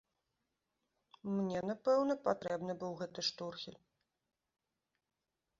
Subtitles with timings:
[1.35, 3.79] Мне, напэўна, патрэбны быў гэты штурхель.